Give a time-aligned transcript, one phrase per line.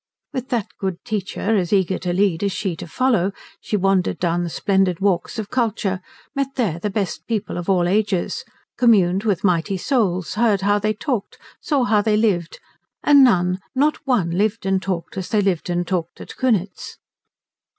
[0.33, 4.41] With that good teacher, as eager to lead as she to follow, she wandered down
[4.43, 6.01] the splendid walks of culture,
[6.33, 8.43] met there the best people of all ages,
[8.79, 12.59] communed with mighty souls, heard how they talked, saw how they lived,
[13.03, 16.97] and none, not one, lived and talked as they lived and talked at Kunitz.